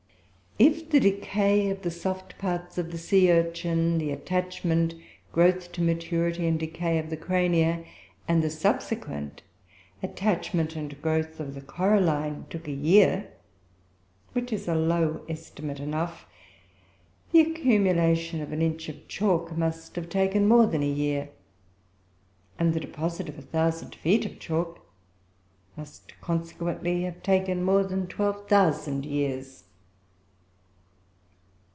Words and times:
If 0.59 0.91
the 0.91 0.99
decay 0.99 1.71
of 1.71 1.81
the 1.81 1.89
soft 1.89 2.37
parts 2.37 2.77
of 2.77 2.91
the 2.91 2.97
sea 2.99 3.31
urchin; 3.31 3.97
the 3.97 4.11
attachment, 4.11 4.93
growth 5.31 5.71
to 5.71 5.81
maturity, 5.81 6.45
and 6.45 6.59
decay 6.59 6.99
of 6.99 7.09
the 7.09 7.17
Crania; 7.17 7.83
and 8.27 8.43
the 8.43 8.49
subsequent 8.51 9.41
attachment 10.03 10.75
and 10.75 11.01
growth 11.01 11.39
of 11.39 11.55
the 11.55 11.61
coralline, 11.61 12.45
took 12.51 12.67
a 12.67 12.71
year 12.71 13.31
(which 14.33 14.53
is 14.53 14.67
a 14.67 14.75
low 14.75 15.25
estimate 15.27 15.79
enough), 15.79 16.27
the 17.31 17.39
accumulation 17.41 18.39
of 18.39 18.51
the 18.51 18.59
inch 18.59 18.87
of 18.87 19.07
chalk 19.07 19.57
must 19.57 19.95
have 19.95 20.09
taken 20.09 20.47
more 20.47 20.67
than 20.67 20.83
a 20.83 20.87
year: 20.87 21.29
and 22.59 22.75
the 22.75 22.79
deposit 22.81 23.27
of 23.29 23.39
a 23.39 23.41
thousand 23.41 23.95
feet 23.95 24.25
of 24.27 24.37
chalk 24.37 24.85
must, 25.75 26.19
consequently, 26.21 27.01
have 27.01 27.23
taken 27.23 27.63
more 27.63 27.83
than 27.83 28.05
twelve 28.05 28.47
thousand 28.47 29.05
years. 29.07 29.63